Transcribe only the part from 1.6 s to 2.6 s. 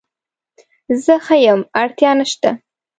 اړتیا نشته